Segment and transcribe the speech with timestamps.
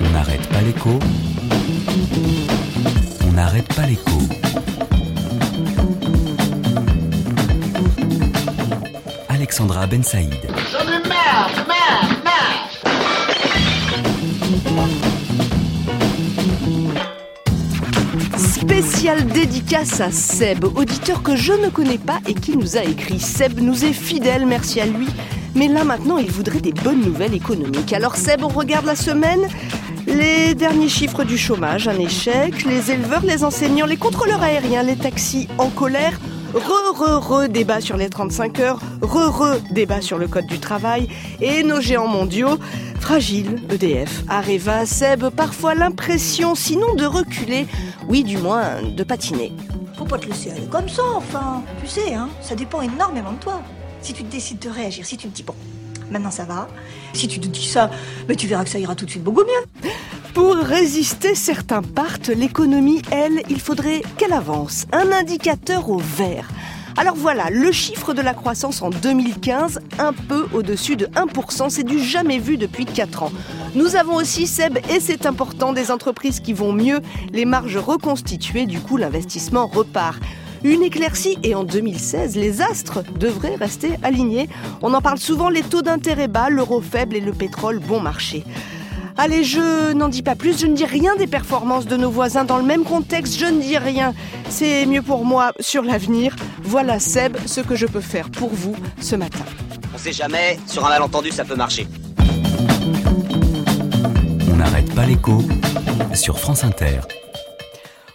[0.00, 0.98] On n'arrête pas l'écho.
[3.26, 4.18] On n'arrête pas l'écho.
[9.28, 10.34] Alexandra Ben Saïd.
[11.08, 12.68] Marre, marre, marre.
[18.38, 23.18] Spéciale dédicace à Seb, auditeur que je ne connais pas et qui nous a écrit.
[23.18, 25.08] Seb nous est fidèle, merci à lui
[25.54, 27.92] mais là maintenant, il voudrait des bonnes nouvelles économiques.
[27.92, 29.46] Alors Seb, on regarde la semaine.
[30.06, 32.64] Les derniers chiffres du chômage, un échec.
[32.64, 36.20] Les éleveurs, les enseignants, les contrôleurs aériens, les taxis en colère.
[36.54, 38.80] Re-re-re débat sur les 35 heures.
[39.00, 41.08] Re-re débat sur le code du travail.
[41.40, 42.58] Et nos géants mondiaux.
[43.00, 47.66] Fragile, EDF, Areva, Seb, parfois l'impression, sinon de reculer,
[48.08, 49.52] oui du moins de patiner.
[49.98, 51.62] Faut pas te laisser aller comme ça, enfin.
[51.82, 53.60] Tu sais, hein, ça dépend énormément de toi.
[54.04, 55.54] Si tu décides de réagir, si tu te dis bon,
[56.10, 56.68] maintenant ça va.
[57.14, 57.90] Si tu te dis ça,
[58.28, 59.90] mais tu verras que ça ira tout de suite beaucoup mieux.
[60.34, 62.28] Pour résister, certains partent.
[62.28, 64.84] L'économie, elle, il faudrait qu'elle avance.
[64.92, 66.50] Un indicateur au vert.
[66.98, 71.82] Alors voilà, le chiffre de la croissance en 2015, un peu au-dessus de 1%, c'est
[71.82, 73.32] du jamais vu depuis 4 ans.
[73.74, 77.00] Nous avons aussi, Seb, et c'est important, des entreprises qui vont mieux,
[77.32, 80.20] les marges reconstituées, du coup l'investissement repart.
[80.64, 84.48] Une éclaircie et en 2016, les astres devraient rester alignés.
[84.80, 88.44] On en parle souvent, les taux d'intérêt bas, l'euro faible et le pétrole bon marché.
[89.18, 92.44] Allez, je n'en dis pas plus, je ne dis rien des performances de nos voisins
[92.44, 94.14] dans le même contexte, je ne dis rien.
[94.48, 96.34] C'est mieux pour moi sur l'avenir.
[96.62, 99.44] Voilà Seb, ce que je peux faire pour vous ce matin.
[99.94, 101.86] On sait jamais, sur un malentendu ça peut marcher.
[104.50, 105.42] On n'arrête pas l'écho
[106.14, 107.00] sur France Inter.